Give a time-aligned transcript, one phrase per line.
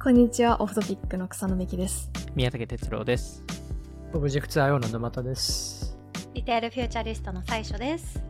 [0.00, 2.08] こんにちは、オフトピックの草野みきです。
[2.36, 3.42] 宮武徹郎です。
[4.14, 5.98] オブジェクト IO の沼田です。
[6.34, 8.22] リテールフューチャリストの最所です。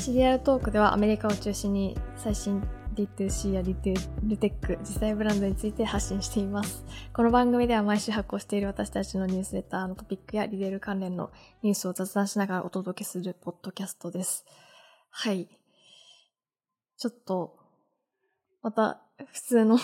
[0.00, 6.82] シリアルトークではアメリカを中心に最新 D2C やリテールテック、次世代ブランドについて発信しています。
[7.12, 11.30] この番組では毎週発行している私たちのニュースレターのトピックやリテール関連の
[11.62, 14.46] ニュースを雑談しながらお届けするポッドキャストです。
[15.10, 15.46] はい。
[16.96, 17.58] ちょっと、
[18.62, 19.78] また普通の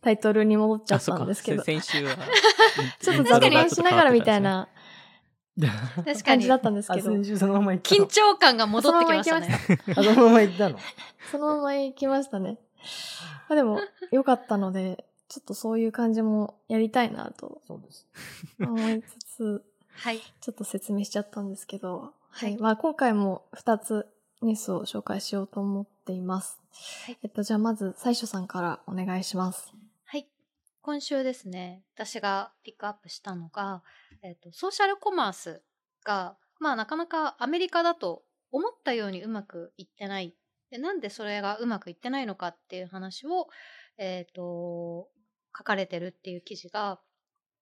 [0.00, 2.12] タイトルに戻っちゃったんですけど、ち先週は。
[2.14, 4.68] ょっと雑談しながらみたいな
[5.58, 8.04] 確かに感じだったんですあ、けど、先週そのまま行ったの？
[8.04, 9.58] 緊張感が戻ってきましたね。
[9.96, 10.78] あ、 そのまま行ったの？
[11.30, 12.58] そのまま行きましたね。
[13.48, 13.80] まあでも、
[14.12, 18.06] 良かったので、ちょっとそういう感じもやりたいなとそうです。
[18.60, 20.20] 思いつつ、はい。
[20.40, 22.58] ちょっと説明しちゃったんですけど、ははいい。
[22.58, 24.06] まあ今回も2つ
[24.42, 26.60] ニュースを紹介しようと思っています。
[27.06, 29.72] はいえっと、じゃあまず、最初さんからお願いします。
[30.82, 33.82] 今週ですね、私がピックアップしたのが、
[34.22, 35.62] えっ、と、ソーシャルコマース
[36.04, 40.34] が、まあなかなかアメリカだと思ったようにうまくいってない。
[40.70, 43.48] でなんでそれがうまくいってないのかっていう話を、
[43.98, 45.08] えっ、と、
[45.56, 47.00] 書かれてるっていう記事が、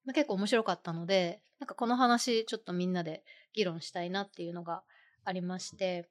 [0.05, 4.83] まあ、結構面白かったので、なんかこの話ちょっとみんなで議論したいなっていうのが
[5.25, 6.09] ありまして、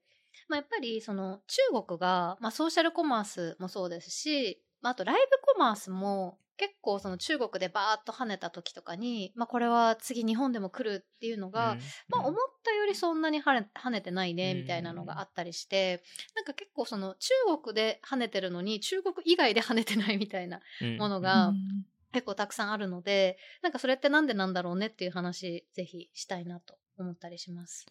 [0.49, 5.21] まあ、やっぱりその中国が、まあ、ソーシャルコマースもそうですし、あとライブ
[5.53, 16.03] コマースも結構その中国でバーッと跳ねた時とかに、まあ、これは次日本でも来るっていうのが、まあ、思ったよりそんなに跳ね跳ねてないねうんみたいなのがあったりして、
[16.35, 27.85] なんか結構その中国で跳ねてるのに中国以外で跳ねてないみたいなうんものがうん結構たくさんあるので、なんかそれってなんでなんだろうねっていう話ぜひしたいなと思ったりします。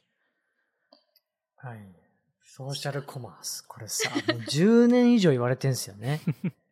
[1.57, 1.79] はい。
[2.41, 3.63] ソーシャルコマース。
[3.69, 6.21] これさ、もう10年以上言われてんすよね。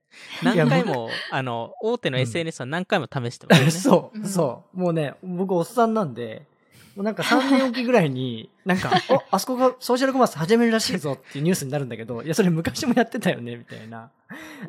[0.42, 3.70] 何回も、あの、大手の SNS は何回も試してますよね。
[3.72, 4.78] そうう、んそう。
[4.78, 6.46] もうね、僕おっさんなんで、
[6.94, 14.10] もうなんか3年おきぐらいに、 なんか、お、あそこがソーシャルコマース始めるらしいぞっていうニュースになるんだけど、いや、それ昔もやってたよね、みたいな。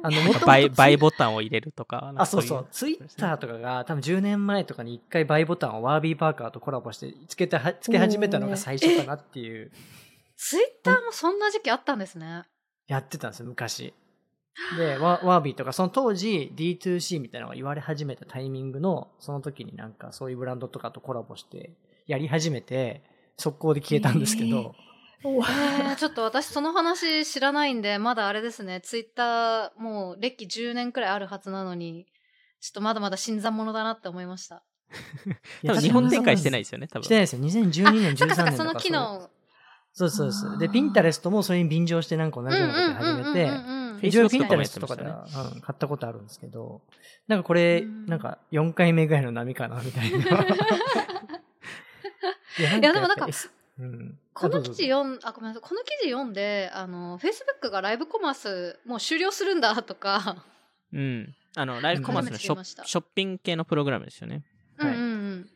[0.02, 2.14] あの、も倍、倍ボタンを入れるとか。
[2.16, 2.68] あ、そうそう。
[2.72, 9.72] ツイッターととかが多分10年前とかに一回バイボタンをワービーパーカーとコラボしてつけては、つけ始めたのが最初かなっていう、
[10.38, 12.44] ツイッターもそんな時期あったんですね。
[12.88, 13.94] やってたんですよ、昔。
[14.78, 21.72] で、ワワービーとか、その当時 D2C みたいなのが言われ始めたタイミングの、その時になんかそういうブランドとかとコラボして
[22.08, 23.04] やり始めて、
[23.38, 24.76] 速攻で消えたんですけど、
[25.24, 32.06] おえー、ちょっと私その話知らないんで、まだあれですね、ツイッターもう歴10年くらいあるはずなのに、
[32.60, 34.64] ちょっとまだまだ新参者だなって思いました。
[35.66, 37.04] 多分日本展開してないですよね、多分。
[37.04, 37.42] してないですよ。
[37.42, 39.30] 2012年、13年とかそっかそっか、そそうの機能。
[39.94, 40.58] そうそうそう。
[40.58, 46.82] で、ピンタレストもそれに便乗してなんか同じようなことや始めて、Facebook とかでってまは、うん、買ったことあるんですけど、
[47.28, 50.18] なんかこれ、うんなんか4回目ぐらいの波かな、みたいな。
[52.60, 53.28] いやでもなんか
[53.80, 55.62] うん、この記事読ん、あ、ごめんなさい。
[55.68, 60.46] この記事読んで、あの、Facebook がライブコマースもう終了するんだとか、
[60.94, 61.36] うん。
[61.56, 64.44] あの、ライブコマースのショショッピング系のプログラムですよね。
[64.78, 65.50] はいうんうんうん。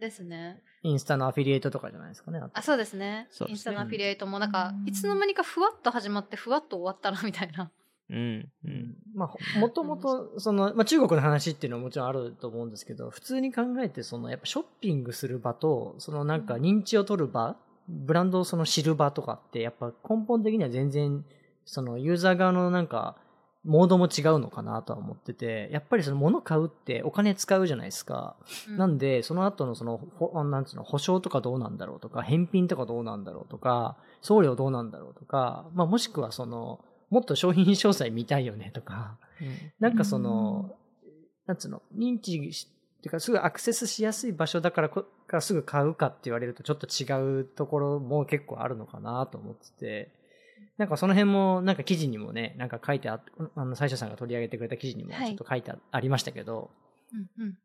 [0.00, 0.62] ですね。
[0.84, 2.40] インスタのアフィリエイトとかじゃないですかね。
[2.52, 3.26] あ、そうですね。
[3.30, 7.70] そうですねインスタのアフィリエイトもなんかう、んいつの間にかふわっと始まって、ふわっと終わったな、みたいな。
[8.10, 8.16] うん。
[8.16, 8.94] ううんん。
[9.14, 17.56] まあ、ほもともと、その、まあ中国の話っていうのはもちろんあると思うんですけど、普通に考えて、その、やっぱショッピングする場と、そのなんか認知を取る場、
[17.88, 21.24] ブランドをその知る場とかって、やっぱ根本的には全然、
[21.64, 23.16] そのユーザー側のなんか、
[23.64, 28.36] モードも違うのかなとは思ってて、やっぱりその物買うってお金使うじゃないですか。
[28.68, 39.16] うなんで、その後のその、ほなんつうの、保証とかどうなんだろうとか、返品とかどうなんだろうとか、送料どうなんだろうとか、まあもしくはその、もっと商品詳細見たいよねとか、
[39.80, 40.74] なんかその、
[41.46, 50.10] なんつうの、認知し、っていうかすぐアクセスしやすい場所だからこ、からすぐ買うかって言われるとちょっと違うところも結構あるのかなと思ってて、
[50.76, 53.20] なんかその辺もなんか記事にもね、なんか書いてあ
[53.54, 56.70] あの、最初さんが取り上げてくれた記事にもはいちょっと書いてあ,、ありましたけど、
[57.12, 57.58] うんうん。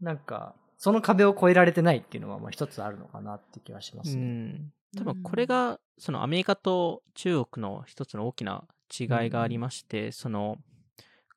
[0.00, 4.22] なんか、その壁を越えられてないっていうのはまあ一つあるのかなって気はしまうすね。
[4.22, 4.72] ん。
[4.96, 10.58] 多分これが、そのアメリカと中国の一つの大きな違いがありまして、その、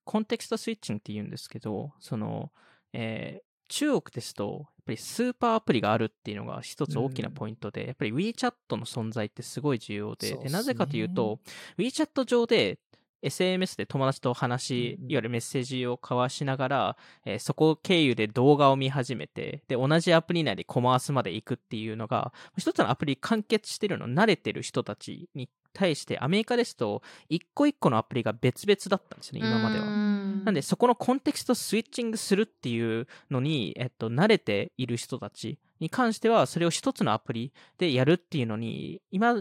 [0.03, 2.51] コンテクストスイッチングって言うんですけど、その、
[2.93, 11.39] えー中国ですと、ぱりスーパーアプリがあるっていうのが一つ大きなポイントで、やっぱり WeChat の存在ってすごい重要で、でなぜかというと、
[11.77, 12.79] WeChat 上で
[13.23, 15.11] SMS で友達と話、うんうん。
[15.11, 29.85] いわゆるメッセージを交わしながら、えーそこ経由で動画を見始めて、で、同じアプリ内でコマースまで行くっていうのが、一つのアプリ完結してるの慣れてる人たちに対してアメリカですと一個一個のアプリが別々だったんですね今までは。
[29.85, 39.35] なんでそこのコンテクストスイッチングするっていうのに、えっと、慣れている人たちに関してはそれを一つのアプリでやるっていうのに今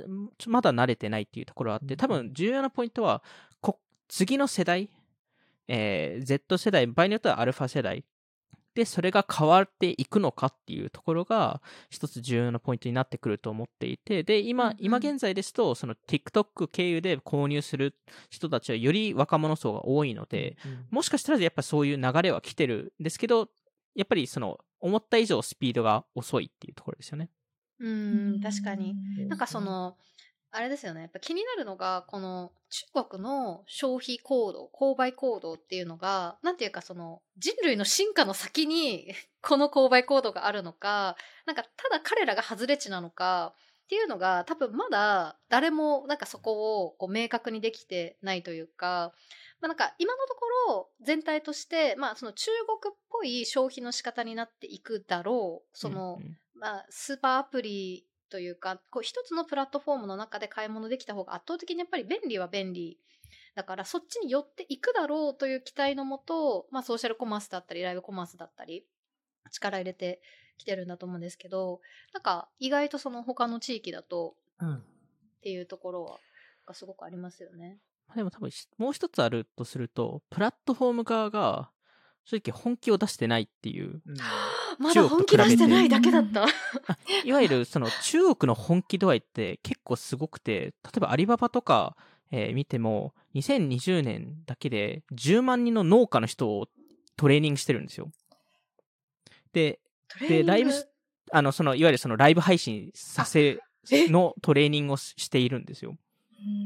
[0.46, 3.22] まだ慣れてないっていうところがあって多分重要なポイントは
[4.08, 4.90] 次の世代、
[5.69, 8.04] えー、Z 世代場合によってはアルファ世代
[8.74, 17.94] で、それが変わっていくのかっていうところが、一つ重要なポイントになってくると思っていて、で、今、今現在ですと、その TikTok 経由で購入する
[18.30, 20.56] 人たちはより若者層が多いので、
[20.90, 23.48] もしかしたらやっぱそういう流れは来てるんですけど、
[23.94, 27.30] やっぱりその、思った以上スピードが遅いっていうところですよね。
[27.80, 28.94] うん、確かに。
[29.28, 29.96] なんかその、
[30.56, 31.00] あれですよね。
[31.00, 32.52] やっぱ気になるのが、この
[32.92, 39.12] 中国の消費行動、購買行動っていうのが、なんていうかその人類の進化の先に
[39.42, 49.12] この購買行動があるのか、なんかただ彼らが外れ値なのか、っていうのが多分まだ誰もなんかそこをこう明確にできてないというか、
[49.60, 52.50] まあ、なんか今のところ全体として、まあその中
[52.80, 55.68] 国っぽい消費の仕方になっていくだろう。
[55.76, 62.98] その、うんうん、まあスーパーアプリというか、こう一つのプラットフォームの中で買い物できた方が圧倒的にやっぱり便利は便利。
[63.54, 68.86] だからそっちに寄っていくだろうという期待のもと、まあソーシャルコマースだったり、ライブコマースだったり、
[69.50, 70.20] 力入れて
[70.58, 71.80] きてるんだと思うんですけど、
[72.12, 74.80] なんか意外とその他の地域だと、っ
[75.42, 76.18] ていうところは、
[76.66, 77.78] がすごくありますよね。
[78.14, 81.70] でも多分もう一つあるとすると、プラットフォーム側が
[82.24, 84.02] 正直本気を出してないっていう。
[84.06, 84.16] うん
[84.78, 86.46] まだ本気出してないだけだった。
[87.24, 91.96] いわゆるその中国の本気度合いって結構すごくて、例えばアリババとか、
[92.30, 96.66] えー、見ても、2020年だけで10万人の農家の人を
[97.16, 98.10] トレーニングしてるんですよ。
[99.52, 99.80] で、
[100.20, 100.70] で、ライブ、
[101.32, 105.96] あの、その、いわゆるそのライブ配信させのトレーニングをしているんですよ。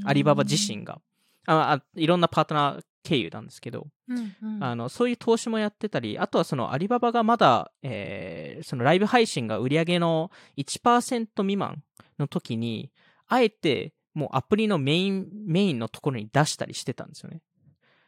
[0.04, 1.00] アリババ自身が。
[1.48, 11.82] ああいろんなパートナー経由なんですけど、うんうん、あのそういう投資もやってたり、あとはそのアリババがまだ、えー、そのライブ配信が売り上げの1%未満
[12.18, 12.92] の時に、
[13.26, 17.40] あえてもうアプリのメイン、メインのところに出したりしてたんですよね。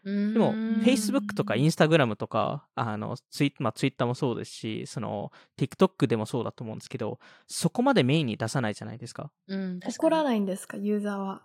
[0.03, 9.31] でも、Facebook とか Instagram とか、あの、ツイ,、まあ、Twitter もそうですし、その、TikTok でもそうだと思うんですけど、そこまでメインに出さないじゃないですか。
[9.49, 11.43] うん、怒らないんですか、ユーザーは。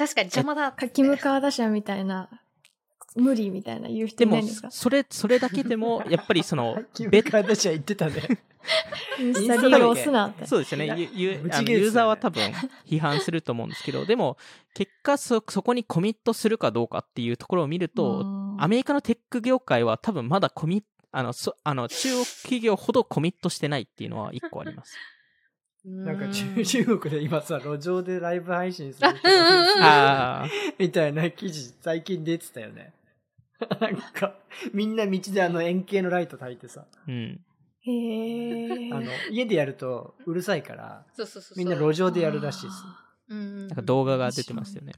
[0.00, 0.72] 確かに邪魔だ。
[0.88, 2.30] キム・カーダシャンみたいな
[3.16, 4.70] 無理みたいな言う人いないんですか？
[4.70, 6.76] それ、それだけでも、 やっぱりその、
[7.10, 8.42] ベッカーダシャ言ってたね。
[9.18, 10.46] インスタ利用すなって。
[10.46, 10.86] そうですよね。
[11.14, 12.42] ユユーザーは多分
[12.86, 14.38] 批判すると思うんですけど、でも、
[14.74, 18.24] 結果そ、そこにコミットするかどうかっていうところを見ると、
[18.58, 24.94] アメリカのテック業界は多分まだコミット、あの、そあの中国企業ほどコミットしてないっていうのは一個あります。
[25.84, 29.08] なんか中 中国で今さ、路上でライブ配信する
[30.78, 32.92] みたいな記事最近出てたよね。
[33.80, 34.34] なんか、
[34.72, 36.86] みんな道であの円形のライト焚いてさ。
[37.06, 37.40] うん。
[37.82, 38.90] へえ。
[38.92, 42.84] あの、家でやるとうるさいから、そうそうそうみんな路上でやるらしいです。
[43.28, 43.68] うん。
[43.68, 44.92] なんか動画が出てますよね。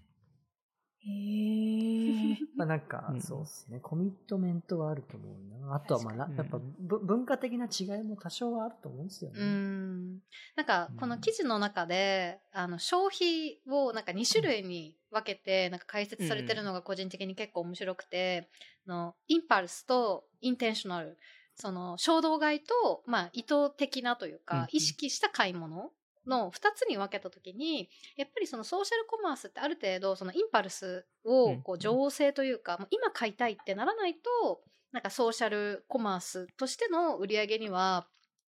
[1.04, 2.38] へえ。
[2.56, 3.80] まあなんか、そうですね。
[3.80, 5.74] コミットメントはあると思うな。
[5.74, 9.40] あとはまあ、やっぱ、文化的な違いも多少はあると思うんですよね。
[9.40, 10.22] うん。
[10.54, 18.48] なんか、この記事の中で、あの、消費をなんか2種類に分けて、なんか解説されてるのが個人的に結構面白くて、
[18.86, 21.18] の、インパルスとインテンショナル。
[21.54, 25.90] その衝動買いと、まあ、意図的なというか、意識した買い物
[26.26, 34.62] の2つに分けた時にやっぱりそのソーシャルコマースってある程度そのインパルスをこう情報性というか、うん、今買いたいってならないと
[34.92, 38.06] なんかソーシャルコマースとしての売り上げには、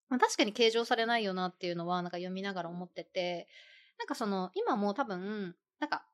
[0.09, 3.49] まあ、確かに計上されないよなっていうのはなんか読みながら思ってて
[3.99, 6.05] なんかその今も多分なんか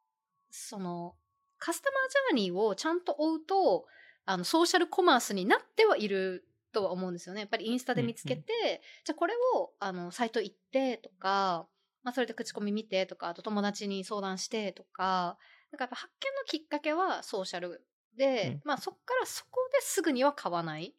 [0.50, 1.14] その
[1.59, 3.87] カスタマージャーニーをちゃんと追うと
[4.25, 7.40] あのソーシャルコマースになってはいるとは思うんですよね。
[7.40, 8.70] やっぱりインスタで見つけて、うん。
[8.70, 11.66] うん、じゃあこれをあのサイト行ってとか、
[12.02, 15.36] まあ、それで口コミ見てとか、あと友達に相談してとか、
[15.72, 17.84] なんかやっぱ発見のきっかけはソーシャル
[18.16, 20.94] で、うん、まあそこからそこですぐには買わない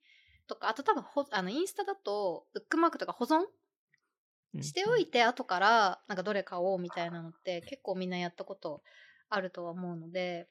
[0.48, 3.42] とか、あと多分ほあのインスタだとブックマークとか保存
[4.62, 8.82] しておいて後からなんかどれ買おうみたいなのって結構みんなやったこと
[9.30, 10.48] あるとは思うので、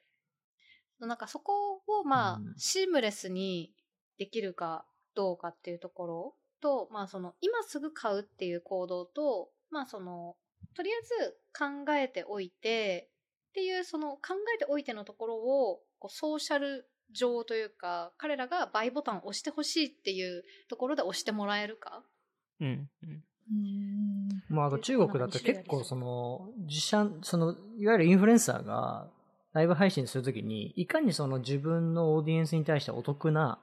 [0.99, 3.73] なんかそこをまあシームレスに
[4.19, 4.85] できるか
[5.15, 10.37] どうかっていうところと、まあその今すぐ買うっていう行動と、まあその
[10.75, 13.11] とりあえず考えておいて
[13.51, 22.05] っていうその考えておいてのところをこうソーシャル上というか彼らがバイボタンを押してほしいっていうところで押してもらえるか、
[22.61, 24.43] うんうん、うん。
[24.49, 29.09] まあ、あと中国だと結構その、自社、その、いわゆるインフルエンサーが
[29.53, 33.59] ライブ配信するときに、いかにその自分のオーディエンスに対してお得な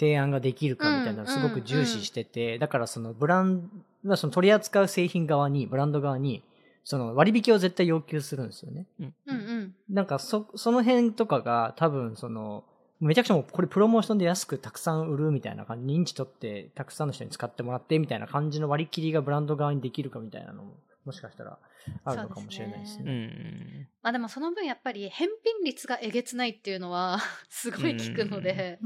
[0.00, 3.68] 提案ができるかみたいなのをすごく重視してて、だからそのブラン
[4.02, 6.42] ド、その取り扱う製品側に、ブランド側に、
[6.84, 8.86] その割引を絶対要求するんですよね。
[8.98, 9.74] うんうんうん。
[9.90, 12.64] なんかそ、その辺とかが多分その、
[12.98, 20.72] めちゃくちゃもうこれプロモーションで安くたくさん売るみたいな感じ、認知取ってたくさんの人に使ってもらってみたいな感じの割り切りがブランド側にできるかみたいなのも、
[21.10, 21.58] もしかしたら
[22.04, 23.26] あるのかもしれないですそううね。
[23.26, 23.88] ん。
[24.00, 27.18] まあでもその分やっぱり返品率がえげつないっていうのは
[27.50, 28.78] すごい聞くので、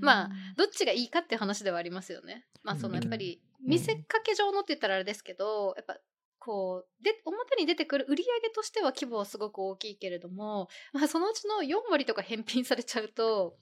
[0.00, 2.46] まあどっちがいいかっていう話ではありますよね。
[2.64, 5.98] まあそのやっぱり見せかけ上のって言ったらあれですけど、やっぱ
[6.40, 13.56] こうで表に出てくる売り上げとしては規模はすごく大きいけれども、まあ、そのうちの4割とか返品されちゃうと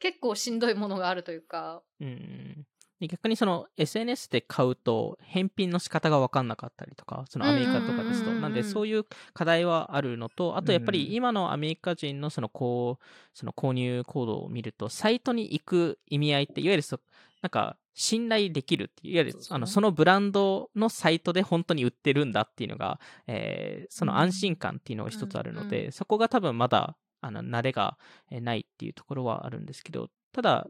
[0.00, 1.82] 結構しんどいものがあるというか。
[2.00, 2.66] うん。
[3.00, 8.30] で逆にその SNS で買うと返品の仕方が分かんなかったりとか、そのアメリカとかですと。
[8.32, 10.92] なんでそういう課題はあるのと、あとやっぱうん。
[10.94, 16.98] り今のアメリカ人のそのこう、その購入行動を見ると、サイトに行く意味合いって、いわゆるそ
[17.42, 27.98] なんか信頼できるっていう、いわゆるあのそのブランドのサイトで本当に売ってるんだっていうのが、えーその安心感っていうのが一つあるので、そこが多分まだあの慣れが
[28.30, 30.66] えーないっていうところはあるんですけど、ただ、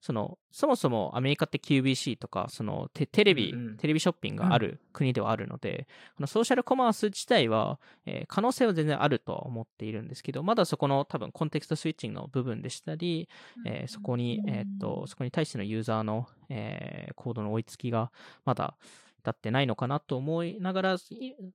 [0.00, 3.76] そのそもそもアメリカって QBC とかそのテテレビ、うんうん。
[3.76, 13.28] テレビショッピングがある国ではあるので、このソーシャルコマース自体は、えー可能性は全然あるとは思っているんですけど、まだそこの多分コンテクストスイッチングの部分でしたり、
[13.66, 18.10] えーそこに、えーっと、そこに対してのユーザーの、えーコードの追いつきが
[18.44, 18.76] まだ
[19.20, 20.98] 至ってないのかなと思いながら、い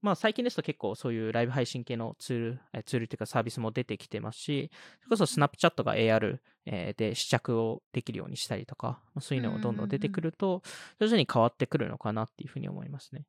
[0.01, 10.61] まあ最近ですと結構そういうライブ配信系のツール、えーツールというかサービスも出てきてますし、それこそスナップチャットが AR、えーで試着をできるようにしたりとか、まあそういうのがどんどん出てくると、
[10.99, 13.25] 徐々に変わってくるのかなっていうふうに思いますね。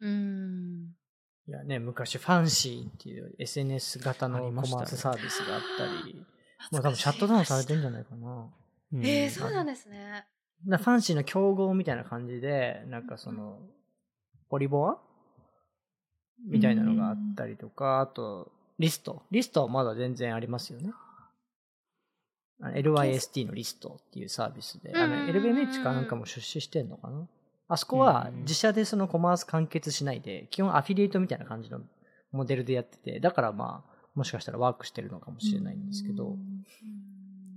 [0.00, 0.94] うん
[1.46, 6.14] いやね、昔ファンシーっていう SNS 型のコマースサービスがあったり、
[6.70, 8.50] もう多分シャットダウンされてんじゃないかな。
[8.92, 10.26] うんえー、そうなんですね。
[10.66, 13.58] なファンシーの競合みたいな感じで、なんかその、
[14.50, 14.98] ポリボア
[16.46, 19.22] みたいなのがあったりとか、あと、リスト。
[19.30, 20.92] リストはまだ全然ありますよね。
[22.62, 25.30] LYST のリストっていうサービスで、あのうん。
[25.30, 27.26] LVMH かなんかも出資してんのかな？
[27.68, 31.80] あそこはうん自社でそのコマース完結しないで、基本アフィリエイトみたいな感じの
[32.32, 36.36] モデルでやってて、だからまあ、もしかしたらワークしてるのかもしれないんですけど、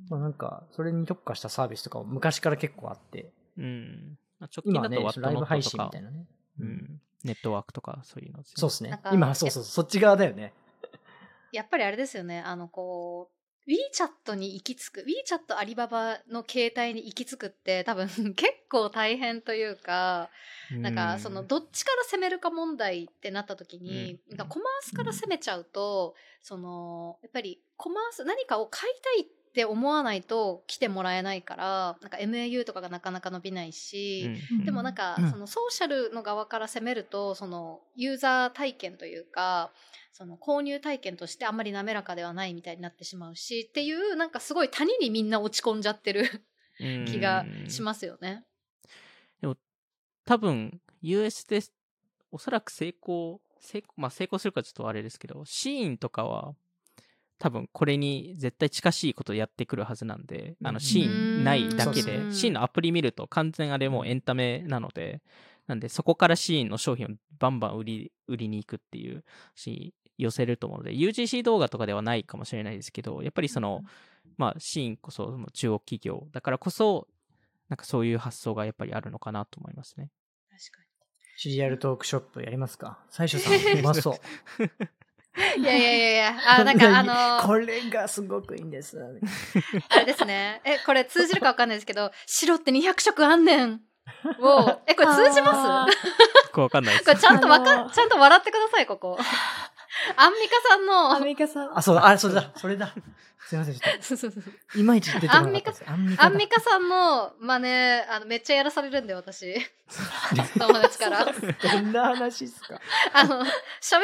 [0.09, 4.17] まあなんか、それに特化したサービスとかも昔から結構あって、うん。
[4.39, 6.25] まあ直近今はねだと、ワットライブ配信みたいなね。
[6.60, 6.63] う。
[6.63, 9.00] ん、ネットワークとかそういうのそうですね。
[9.12, 10.53] 今、そうそう、そっち側だよね。
[11.51, 12.41] やっぱりあれですよね。
[12.41, 20.29] あの、こう、WeChat に行き着く、WeChat アリババの携帯に行き着くって多分 結構大変というか、
[20.72, 34.65] なんかそのどっちから攻めるか問題ってなった時に、うんなんかコマースから攻めちゃうと、そのやっぱりコマース何かを買いたいって思わないと来てもらえないからなんか MAU とかがなかなか伸びないし、うん。
[34.65, 35.31] でもなんか、うん。
[35.31, 39.72] そのソーシャルの側から攻めるとそのユーザー体験というか
[40.12, 46.43] その購入体験としてあんまり滑らかではないみたいになってしまうしっていうなんかすごい谷にみんな落ち込んじゃってる
[46.79, 47.05] うん。
[47.05, 48.43] 気がしますよね。
[50.25, 51.60] 多分、US で
[52.31, 56.55] おそらく成功、成功、まあ成功するかちょっとあれですけど、シーンとかは、
[57.43, 60.75] 多分これに絶対近しいことやってくるはずなんで、あうん。
[60.75, 65.21] のシーンないだけで、シーンのアプリ見ると完全あれもうエンタメなので、
[65.67, 67.09] なんでそこからシーンの商品を
[67.39, 73.83] バンバン売り、売りに行くっていうし、寄せると思うので、UGC 動画とかではないかもしれないですけど、やっぱりその、
[74.38, 77.09] まあシーンこそ中国企業だからこそ、
[77.67, 80.12] なんかそういう発想がやっぱりあるのかなと思いますね。
[80.50, 80.83] 確か
[81.35, 83.00] シリアルトークショップやりますか？
[83.09, 84.13] 最初さん、 うまそう。
[85.57, 87.03] にいやいやいやいやあなんかあ
[87.41, 88.99] のこれがすごくいいんです。
[89.89, 90.61] あれですね。
[90.63, 93.81] え、これ通じるかわかんないですけど、白って200色あんねん。
[94.39, 99.17] を、え、これ通じまあすこれわかんないですこれちゃんとわかちゃんと笑ってください、ここ。
[100.17, 101.77] アンミカさんアンの、ミカさん。
[101.77, 102.93] あ、そうだ、あ、それだ、それだ。
[103.50, 105.83] すいません、ちょっ そうそうそうと、いまいち出てこなかったです。
[105.88, 109.53] アンミカだアンミカさんの真似、あの、めっちゃやらされるんで、私。
[110.57, 111.25] 友達から。
[111.25, 112.79] どんな話っすか？
[113.13, 113.45] あの、喋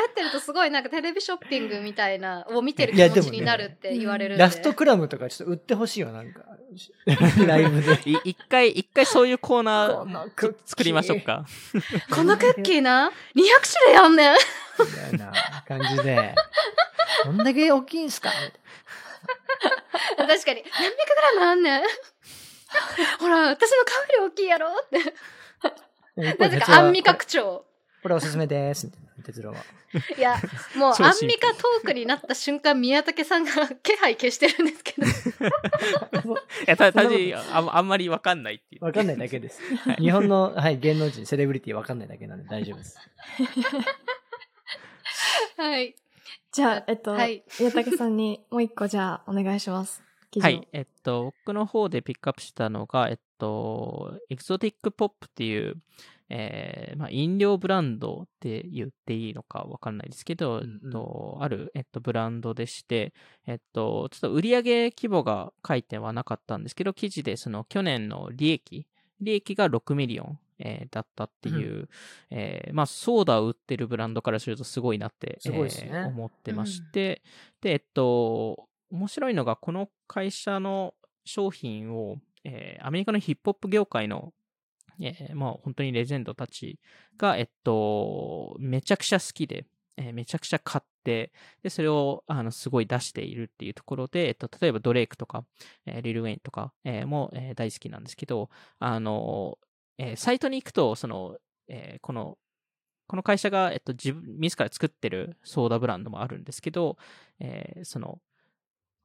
[0.10, 4.43] ってるとすごいなんかテレビショッピングみたいな、を見てる気持ちになるって言われるんで。
[4.43, 6.41] ラストクラムとかちょっと売ってほしいよ、なんか。
[7.48, 7.93] ライブで。
[8.05, 11.46] い一回、一回そういうコーナー作りましょうか。
[12.12, 14.36] このクッキーな、200種類あんねん。
[14.79, 15.31] みたいな
[15.67, 16.36] 感じで。
[17.25, 18.31] どんだけ大きいんすか？
[20.17, 21.81] 確かに、何百グラムあんねん。
[23.19, 25.00] ほら、私の顔より大きいやろって。
[26.38, 27.65] なぜかアンミカ区長。
[28.01, 28.89] これおすすめです、
[29.25, 29.57] 哲郎は。
[30.17, 30.38] いや、
[30.75, 33.51] もうアンミカトークになった瞬間、宮武さんが
[33.83, 35.07] 気配消してるんですけど。
[35.07, 35.12] い
[36.65, 38.86] や、た、たじあんあんまりわかんないっていう。
[38.86, 39.62] わかんないだけです。
[39.75, 42.98] はい日本の、はい、芸能人、セレブリティわかんないだけなんで大丈夫です。
[45.57, 45.95] はい。
[46.60, 50.04] じゃあ、えっと、はい宮武さんに もう一個じゃあお願いします。
[50.42, 50.68] はい。
[50.74, 55.78] えっと、僕の方でピックアップしたのが、えっと、エクゾティックポップっていう、
[56.28, 63.13] えーまあ、飲料ブランドって言っていいのかわかんないですけど、んうんえっと、ある、えっと、ブランドでして、
[63.48, 64.62] えっと、ちょっと売上
[64.92, 68.86] 規模が書いてはなかったんですけど、記事でその去年の利益、
[69.22, 71.89] 利益が6 million、えーだったっていう、
[72.30, 75.89] えーまあ、ソーダを売ってるブランドからするとすごいなって、すごいですね。
[75.92, 77.22] えー思ってまして、
[77.62, 80.94] で、えっと、面白いのが、この会社の
[81.25, 84.34] 商品を、えーアメリカのヒップホップ業界の、
[85.01, 86.80] えーまあ、本当にレジェンドたち
[87.18, 89.66] が、えっと、めちゃくちゃ好きで、
[89.98, 95.46] えーめちゃくちゃ買って、で、それを、あの、すごい出しているっていうところで、えっと、例えばドレイクとか、
[95.86, 98.50] えーリル・ウェインとか、えーも、えー大好きなんですけど、
[98.80, 99.58] あの、
[100.00, 101.38] えーサイトに行くと、その、
[101.68, 102.38] えーこの、
[103.08, 106.98] この会社が、えっと、自分、自ら作ってるソーダブランドもあるんですけど、
[107.39, 108.20] えーその、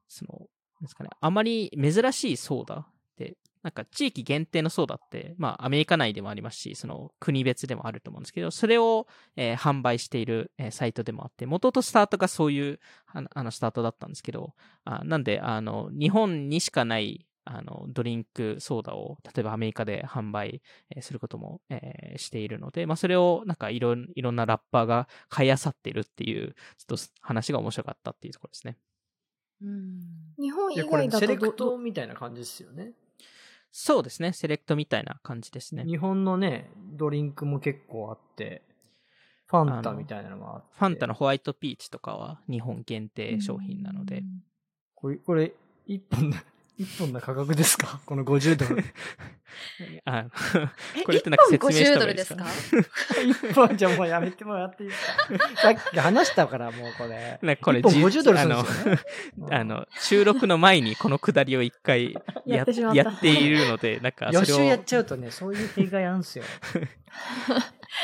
[0.07, 0.47] その、
[0.81, 2.85] ですかね、あまり珍しいソーダっ
[3.17, 12.79] て、なんか地域限定のソーダって、まあアメリカ内でもありますし、その国別でもあると思うんですけど、それを、えー販売している、えーサイトでもあって、元々スタートがそういう
[13.13, 28.77] あのスタートだったんですけど、あなんで、あの、日本にしかない、あの、ドリンクソーダを、例えばアメリカで販売えーすることも、えーしているので、まあそれをなんかいろんいろんなラッパーが買い漁っているっていう、ちょっと話が面白かったっていうところですね。
[29.61, 29.99] うん。
[30.39, 32.93] 日本以外だとどセレクトみたいな感じですよね。
[33.71, 34.31] そうですね。
[34.31, 35.83] セレクトみたいな感じですね。
[35.83, 38.63] 日本のね、ドリンクも結構あって、
[39.47, 40.67] ファンタみたいなのがあって。
[40.71, 44.23] ファンタのホワイトピーチとかは日本限定商品なので。
[44.95, 45.53] これ、これ、
[45.85, 46.31] 一本
[46.79, 47.99] の、一本の価格ですか？
[48.05, 48.83] この50ドル。
[50.03, 50.25] あ
[51.05, 52.43] これってなんか説明した1本50方がいいでドルですすか？
[52.43, 52.49] か
[53.21, 55.05] 一本じゃもうやめてもらっていいです
[55.55, 55.61] か？
[55.61, 57.39] さっき話したからもうこれ。
[57.43, 58.99] ねこれ一本実50ドルするんですよね。
[59.51, 62.13] あの、収録の前にこのくだりを一回
[62.45, 64.41] ややってしまったやっているので、なんかそれを。
[64.41, 66.43] 予習やっちゃうとね、そういう弊害あるんすよ。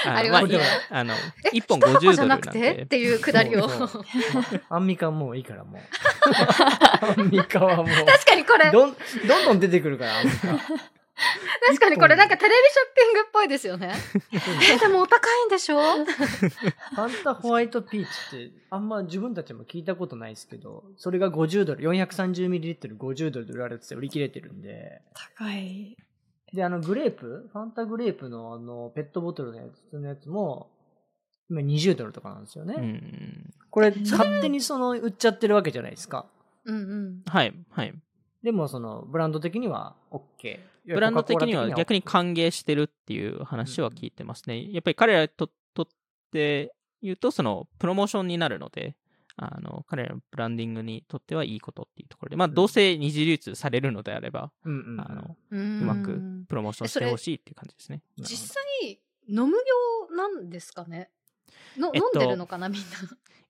[0.06, 1.18] ありますまあいねあの、え
[1.54, 2.86] 一本一箱50ドルなんじゃなくてっで。
[2.86, 3.70] ていうくだりを。
[4.70, 5.82] アンミカもういいからもう。
[7.20, 7.88] アンミカはもう。
[8.32, 8.96] かにこれ、どん、
[9.28, 10.48] どんどん出てくるから、アンミカ。
[11.68, 13.94] 確かにこれなんかテレビショッピングっぽいですよね。
[14.74, 16.04] え、でもお高いんでしょ？
[16.06, 25.02] ファンタホワイトピーチって、あんま自分たちも聞いたことないですけど、それが50ドル、430ml50 ドルで売られてて売り切れてるんで、
[25.38, 25.96] 高い。
[26.54, 27.50] で、あの、グレープ？
[27.52, 30.70] ファンタグレープのあの、ペットボトルのやつのやつも、
[31.50, 32.76] 今20ドルとかなんですよね。
[32.78, 33.54] うん。
[33.70, 36.26] これ、勝手にその、売っちゃってるわけじゃないですか。
[36.66, 37.22] うんうん。
[37.26, 37.94] はい、はい。
[38.44, 40.60] でも、その、ブランド的には OK。
[40.86, 44.72] ブランド的には逆にか歓迎してるっていう話は聞いてますね。
[44.72, 45.88] やっぱり彼らにととっ
[46.32, 48.96] て言うと、その、プロモーションになるので、
[49.44, 52.54] あの、彼らのブランディングにとってはいいことっていうところで、まあ、うん。
[52.54, 58.02] どうせ二次流通されるのであれば、うんあの、ううまくプロモーションしてほしいっていう感じですね。
[58.18, 59.54] 実際、飲む
[60.10, 61.10] 用なんですかね？
[61.76, 62.88] の、えっと飲んでるのかなみんな？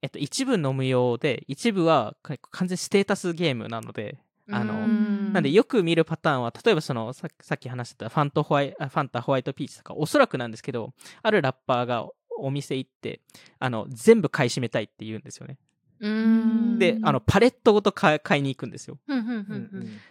[0.01, 4.17] えっと、一部飲む用で、一部はか完全にステータスゲームなので、
[4.49, 13.21] あのうんなんでよく見るパターンは、例えばそのささっき話してたファントホワイあファンタホワイトピーチとか、おそらくなんですけど、あるラッパーがお店行って、
[13.59, 15.57] あの、全部買い占めたいって言うんですよね。
[16.01, 16.79] うん。
[16.79, 18.97] で、あの、パレットごと買い買いに行くんですよ。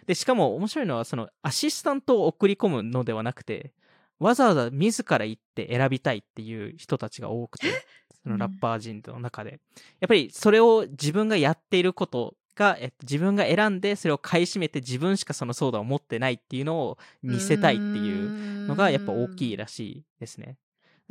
[0.07, 3.73] で、しかも面白いのは、その、アシスタントを送り込むのではなくて、
[4.19, 7.67] わざわざ自ら行って選びたいっていう人たちが多くて、
[8.23, 9.59] そのラッパー陣の中で。
[9.99, 20.57] やっぱりそれを自分がやっていることが、えっと、自分が選んでそれを買い占めて自分しかそのソーダを持ってないっていうのを見せたいっていうのがやっぱ大きいらしいですね。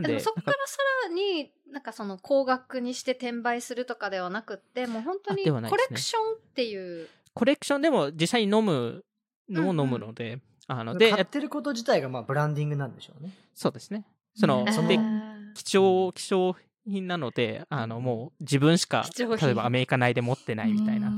[0.08, 7.08] でもそこからさらになんかその高額にして転売するとかではなくってもう本当にコレクションっていう。
[7.32, 9.04] コレクションでも実際に飲む
[9.48, 13.30] のも飲むので、あの、で、買ってること自体がまあブランディングなんでしょうね。
[13.54, 14.04] そうですね。
[14.34, 14.88] その、うん。
[14.88, 14.98] で
[15.54, 21.08] 貴重、希少品なので、あの、もう自分しか、例えばアメリカ内で持ってないみたいな、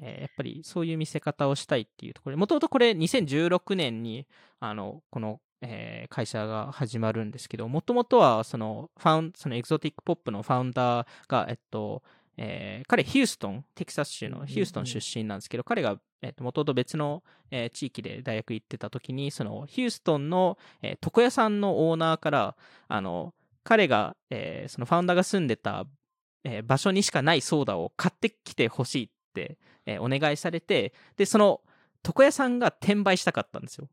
[0.00, 4.28] えーやっぱりそういう見せ方をしたいっていうところで、もともとこれ2016年に、
[4.60, 12.02] あの、この、えー会社が始まるんですけど、もともとは、その、ファウン、そのエクゾティックポップのファウンダーが、えっと、
[12.38, 22.56] えー彼、ヒューストン、テキサス州のヒューストン出身なんですけど、彼が、えっと、元々別の、えー地域で大学行ってた時に、その、ヒューストンの、えー床屋さんのオーナーから、
[22.88, 25.86] あの、彼が、えーそのファウンダーが住んでた、
[26.44, 31.60] えー場所にしかないソーダを買ってきてほしいって、えーお願いされて、で、その、
[32.06, 33.88] 床屋さんが転売したかったんですよ。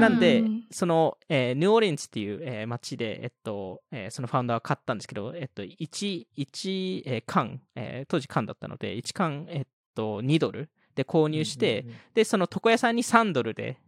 [0.00, 11.84] なんでうん、その、えーニューオーリンズっていう、えー町で、えっと、えーそのファウンダーは買ったんですけど、えっと、1、1、えー缶、えー当時缶だったので、1缶、えっと、2ドルで購入して、
[12.14, 13.78] で、その床屋さんに3ドルで、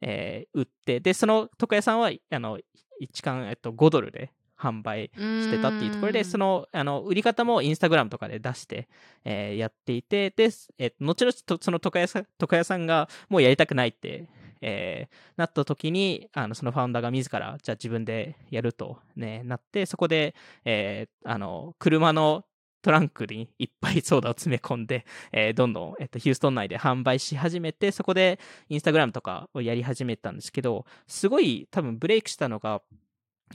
[0.00, 2.58] えー売って、で、その床屋さんは、あの、
[3.00, 8.88] 1缶、えっと、5ドルで販売してたっていうところで、その、あの、売り方もインスタグラムとかで出して、
[9.24, 10.44] えーやっていて、で、
[10.78, 14.28] えー後々と、その床屋さん、床屋さんがもうやりたくないって、
[14.62, 22.44] えーなった時に、あの、そのファウンダーが自ら、じゃあ自分でやると、ね、なって、そこで、えーあの、車の
[22.82, 32.82] トランクにいっぱいソーダを詰め込んで、えーどんどん、えっと、ヒューストン内で販売し始めて、そこでインスタグラムとかをやり始めたんですけど、すごい多分ブレイクしたのが、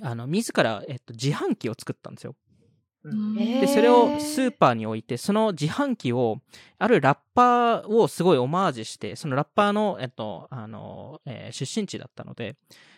[0.01, 2.35] あの、自ら、えっと、自販機を作ったんですよ。
[3.61, 6.39] で、それをスーパーに置いて、その自販機を、
[6.79, 12.55] あるラッパーをすごいオマージュして、そのラッパーの、えっと、あの、えー出身地だったので、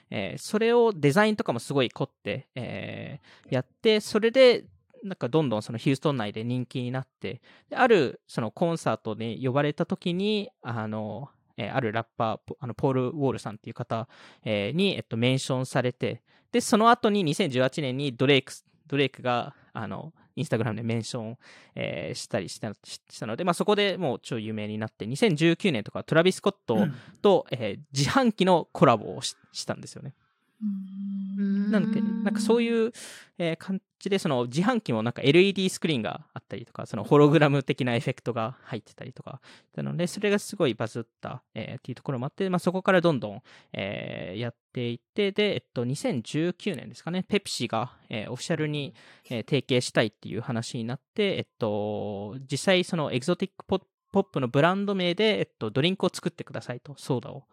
[0.09, 4.65] えーそれをデザインとかもすごい凝って、えーやって、それで、
[5.03, 14.07] なんかどんどんそのヒューストン内で人気になって、であるそのコンサートに呼ばれた時に、あの、えーあるラッパー、ポあのポール・ウォールさんっていう方、
[14.43, 18.51] えーに、えっと、メンションされて、で、その後に2018年にドレイク、
[18.89, 21.37] ドレイクが、あの、インスタグラムでメンション、
[21.75, 26.87] えーしたりしたししたので、まあ、そこでもう超有名になって、2019年とかトラビス・スコット
[27.21, 30.13] と、えー自販機のコラボをししたんですよね。
[30.61, 32.91] うんなんで、なんかそういう、
[33.37, 39.41] えー感じで、その自販機もなんか LED スクリーンがあったりとか、そのホログラム的なエフェクトが入ってたりとか、
[39.75, 43.41] なので、それがすごいバズった、えーっていうところもあって、まあ、そこからどんどん、
[43.73, 48.93] えーやっていって、で、えっと、2019年ですかね、ペプシが、えーオフィシャルに、
[49.29, 57.43] えー提携したいっていう話になって、えっと、実際その Exotic Pop のブランド名で、えっと、ドリンクを作ってくださいと、ソーダを。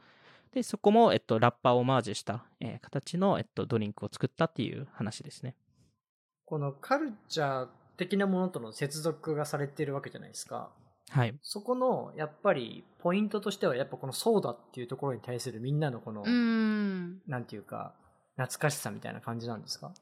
[0.56, 5.54] で、そこも、えっと、ラッパーをオマージュした、えー形の、えっと、ドリンクを作ったっていう話ですね。
[6.46, 7.66] このカルチャー
[7.98, 10.70] 的なものとの接続がされているわけじゃないですか。
[11.10, 11.34] はい。
[11.42, 17.20] そこの、やっぱり、ポイントとしては、やっぱこのソーダっていうところに対するみんなのこの、うん。
[17.26, 17.92] なんていうか、
[18.36, 19.92] 懐かしさみたいな感じなんですか？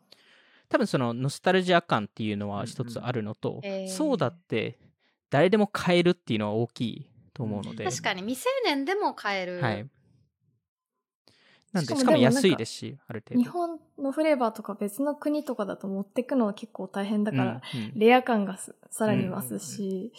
[0.69, 4.79] 多分そのノスタルジア感っていうのは一つあるのと、うんうんえーソーダって
[5.31, 7.85] 誰でも買えるっていうのは大きいと思うので。
[7.85, 9.61] 確かに未成年でも買える。
[9.61, 9.88] はい。
[11.75, 13.43] なんで、しかも安いですし、ある程度。
[13.43, 20.13] 日本のフレーバーとか別の国とかだと持ってくのは結構大変だから、うんうんレア感がすさらに増すし、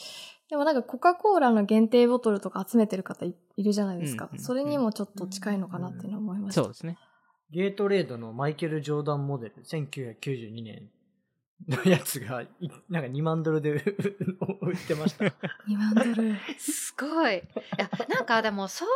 [0.50, 6.64] でもなんかコカ・コーラの限定ボトルとか集めてる方いいるじゃないですか、うんうんそれにもちょっと近いのかなっていうのは思いました。
[6.64, 6.98] そうですね。
[7.52, 10.90] ゲートレードのマイケル・ジョーダンモデル、1992年
[11.68, 12.48] のやつが、い
[12.90, 13.72] なんか2万ドルで
[14.62, 15.26] 売ってました。
[15.68, 16.36] 2万ドル。
[16.58, 17.38] すごい。
[17.38, 17.42] い
[17.78, 18.90] や、なんかでもそう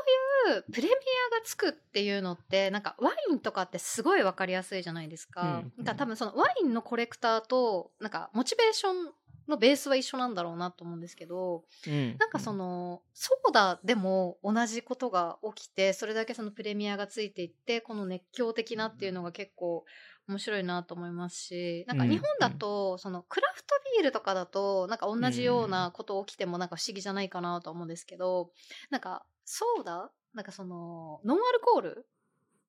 [0.52, 5.42] いうプレミアがつくっていうのって、なんかワインとかってすごいわかりやすいじゃないですか。
[5.42, 9.14] うんなんか多分そのワインのコレクターと、なんかモチベーション
[9.48, 19.86] のベースは一緒なんだろうなと思うんですけど、うんなんかその、ソーダでも同じことが起きて、それだけそのプレミアがついていって、この熱狂的なっていうのが結構
[20.30, 28.52] 面白いなと思いますし、なんか日本だと、そのクラフトビールとかだと、なんか同じようなこと起きてもなんか不思議じゃないかなと思うんですけど、
[28.92, 32.06] なんかソーダなんかその、ノンアルコール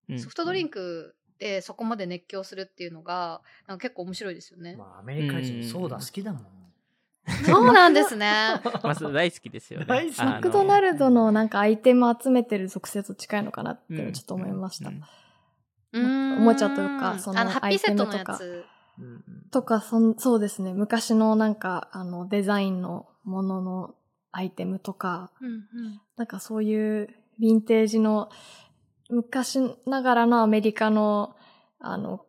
[0.08, 4.76] うんソフトドリンクでそこまで熱狂するっていうのが、なんか結構面白いですよね。
[4.76, 6.46] まあ、アメリカ人ソーダ好きだもん。
[7.44, 8.26] そうなんですね。
[8.82, 10.10] まあ、大好きですよね。
[10.18, 14.88] マクドナルドのなんかアイテム集めてる属性と近いのかなってちょっと思いました。
[14.88, 15.19] うんうんうーん
[15.92, 18.70] おもちゃというかそのあの、ハッピーセットのやアイテムとか。
[19.50, 20.72] とかそん、そうですね。
[20.72, 23.94] 昔のなんか、あの、デザインのものの
[24.30, 26.00] アイテムとか、うんうん。
[26.16, 27.08] なんかそういう
[27.40, 28.30] ヴィンテージの
[29.08, 31.34] 昔ながらのアメリカの
[31.80, 32.26] あの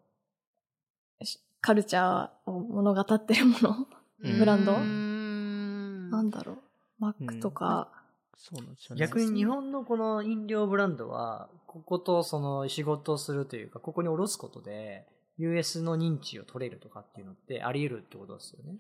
[1.22, 3.88] しカルチャーを物語ってるもの。
[4.20, 4.74] ブランド？
[4.74, 6.10] うーん。
[6.10, 6.58] なんだろう。
[7.00, 7.90] マックとか、
[8.38, 9.00] そうなんですよね。
[9.02, 15.08] 逆に日本のこの飲料ブランドは、こことその仕事をするというか、ここに卸すことで、
[15.38, 18.76] US の認知を取れるとかっていうのってあり得るってことですよね？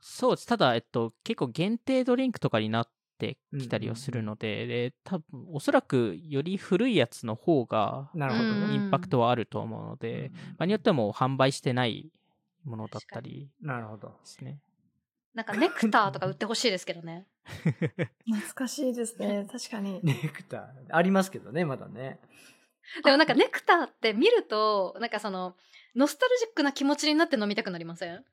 [0.00, 0.46] そうです。
[0.48, 2.88] ただ、えっと、結構限定ドリンクとかになっ
[3.18, 8.74] てきたりはするので、で、多分、おそらくより古いやつの方が、なるほどうんね。
[8.74, 12.10] インパクトはあると思うので、うん場合によってはもう販売してない
[12.64, 14.08] ものだったりなるほど。
[14.08, 14.58] ですね。
[15.34, 17.26] なんかネクターとか売ってほしいですけどね。
[18.26, 19.46] 懐かしいですね。
[19.50, 20.00] 確かに。
[20.02, 20.94] ネクター。
[20.94, 22.20] ありますけどね、まだね。
[23.04, 25.56] でもなんかネクターって見ると、なんかその、
[25.96, 28.24] ノスタルジックな気持ちになって飲みたくなりません？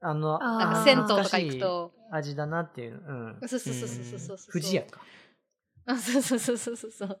[0.00, 1.92] あの、なんか銭湯とか行くと。
[2.10, 3.02] 味だなっていう。
[3.40, 3.48] うん。
[3.48, 4.52] そうそうそうそうそうそう。
[4.52, 5.00] 富士屋か。
[5.86, 7.20] あそうそうそうそうそう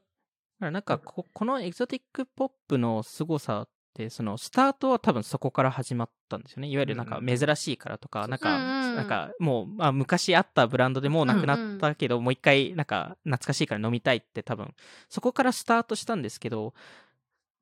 [0.58, 6.68] なんかこ、このエキゾティックポップの凄さって、そのスタートは多分そこから始まったんですよね。
[6.68, 14.74] いわゆるなんかうんうん珍しいからとか、なんか、うんうんなんかもう、まあ昔あったブランドでもうなくなったけど、もう一回なんか懐かしいから飲みたいって多分、
[15.08, 16.74] そこからスタートしたんですけど、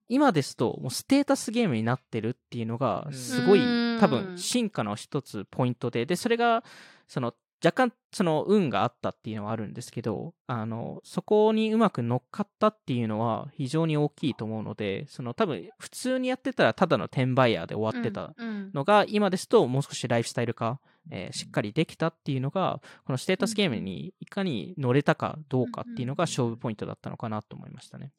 [0.09, 4.01] 今ですともうステータスゲームになってるっていうのが、すごいうん。
[4.01, 6.65] 多分進化の一つポイントで、で、それが、
[7.07, 28.13] その、若干、その、運があったっていうのはあるんですけど、あの、そこにうまく乗っかったっていうのは非常に大きいと思うので、その、多分、普通にやってたらただの転売ヤーで終わってたうんのが、今ですともう少しライフスタイル化、えーしっかりできたっていうのが、このステータスゲームにいかに乗れたかどうかっていうのが勝負ポイントだったのかなと思いましたね。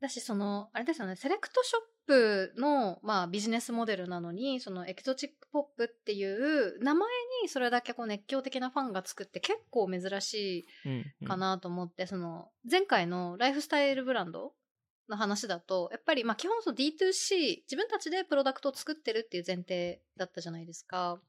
[0.00, 7.08] だし、その、あれですよね、セレクトショップの、まあ、ビジネスモデルなのに、その、エキゾチックポップっていう名前
[7.42, 11.04] にそれだけこう熱狂的なファンがつくって結構珍しうん、うん。
[11.20, 14.52] いかなと思って、その、前回のライフスタイルブランド
[15.08, 21.20] の話だと、やっぱり、まあ、基本その D2C、自分たちでプロダクトを作ってるっていう前提だったじゃないですか。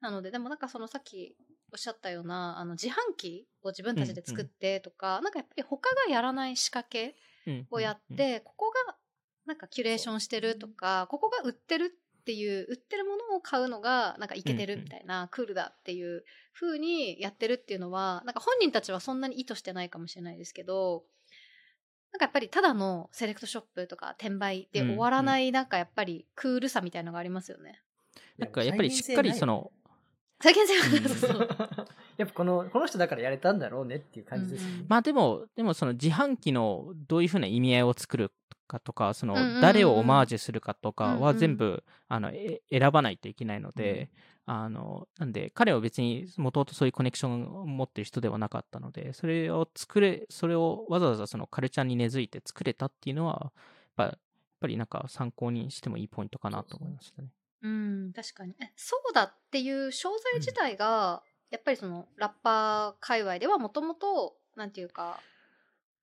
[0.00, 1.36] なので、でもなんかそのさっき
[1.72, 7.66] おっしゃったような、あの、自販機を自分たちで作ってとか、なんかやっぱり他がやらない仕掛けうん。
[7.70, 8.96] をやって、ここが
[9.46, 21.04] なんかキュレーションしてるとか、ここが売ってるっていう、売ってるものを買うのがなんかいけてるみたいな、クールだっていう風にやってるっていうのは、なんか本人たちはそんなに意図してないかもしれないですけど、
[22.12, 27.80] なんかやっぱりただのセレクトショップとか転売で終わらない、なんかやっぱりクールさみたいのがありますよね。
[28.38, 29.70] なんかやっぱりしっかりその、
[30.40, 31.34] 再現性う。
[31.34, 31.38] ん。
[31.38, 34.74] がやっぱこの、この人だからやれたんだろうねっていう感じですよね。
[34.74, 34.80] うん。
[34.82, 38.32] うんまあでも、でもその自販機のどういうふうな意味合いを作る
[38.64, 44.10] かとか、そのうんうんうん誰をオマージュするかとかうんうんは全部、あのえ選ばないといけないので、
[44.46, 53.52] あの、なんで彼は別にもともとそういうコネクションを持ってる人ではなかったので、それを作れ、それをわざわざそのカルチャーに根付いて作れたっていうのは、やっ
[53.96, 54.18] ぱやっ
[54.60, 57.28] ぱりなんか参考にしてもいいポイントかなと思いましたね。
[57.62, 58.54] うん、確かに。
[58.60, 65.18] え、そうだっていう商材自体が、やっぱりその、ラッパー界隈ではもともと、なんていうか、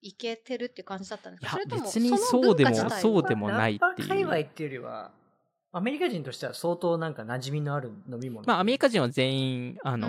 [0.01, 1.57] いけてるって感じだったんですか？
[1.57, 2.99] いやそれとも、別にのそうでも文化自体は？
[3.01, 3.89] そうでもないっていう。
[3.89, 5.11] ラッパー界隈っていうよりは、
[5.73, 8.45] アメリカ人としては相当なんか馴染みのある飲み物。
[8.47, 10.07] まあアメリカ人は全員、あうの、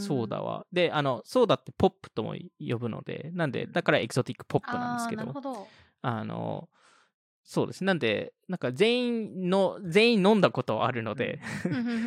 [0.00, 0.66] ソーダは。
[0.72, 5.66] で、あの、ソーダってポップとも呼ぶので、なんで、だからエキゾティックポップなんですけどあーなるほ、ど。
[6.02, 6.68] あの、
[7.42, 7.82] そうです。
[7.82, 11.40] なんで、なんか全員の、全員飲んだことはあるので、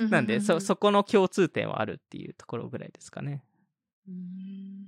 [0.10, 3.44] なんで、そ、そこの共通点はあるっていうところぐらいですかね。
[4.08, 4.81] うーん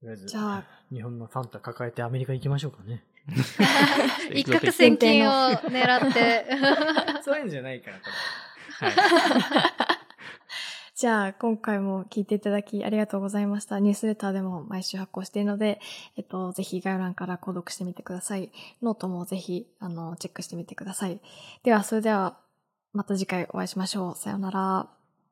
[0.00, 3.04] とりあえずじゃあ、日本のファンタ抱えてアメリカ行きましょうかね。
[4.32, 6.46] 一攫千金を狙って。
[7.22, 8.02] そういうんじゃないから、こ
[8.80, 8.92] はい。
[10.96, 13.78] じゃあ、今回も聞いていただきありがとうございました。
[13.78, 15.80] ニュースレターでも毎週発行しているので、
[16.16, 18.50] えっと、ぜひ概要欄から購読してみてください。
[18.82, 21.20] ノートもぜひ、あの、チェックしてみてください。
[21.62, 22.38] では、それでは、
[22.92, 24.16] また次回お会いしましょう。
[24.16, 24.99] さようなら。